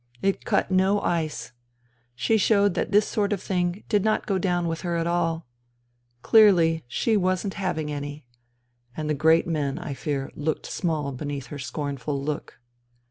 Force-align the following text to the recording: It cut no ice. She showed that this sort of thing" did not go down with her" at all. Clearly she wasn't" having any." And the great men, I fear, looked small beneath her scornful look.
It 0.23 0.45
cut 0.45 0.71
no 0.71 0.99
ice. 1.01 1.51
She 2.15 2.35
showed 2.35 2.73
that 2.73 2.91
this 2.91 3.07
sort 3.07 3.31
of 3.31 3.39
thing" 3.39 3.83
did 3.87 4.03
not 4.03 4.25
go 4.25 4.39
down 4.39 4.67
with 4.67 4.81
her" 4.81 4.95
at 4.95 5.05
all. 5.05 5.45
Clearly 6.23 6.83
she 6.87 7.15
wasn't" 7.15 7.53
having 7.63 7.91
any." 7.91 8.25
And 8.97 9.07
the 9.07 9.13
great 9.13 9.45
men, 9.45 9.77
I 9.77 9.93
fear, 9.93 10.31
looked 10.33 10.65
small 10.65 11.11
beneath 11.11 11.45
her 11.53 11.59
scornful 11.59 12.19
look. 12.19 12.59